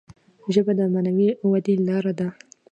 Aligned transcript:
ژبه 0.53 0.71
د 0.77 0.81
معنوي 0.93 1.29
ودي 1.51 1.75
لاره 1.87 2.13
ده. 2.19 2.27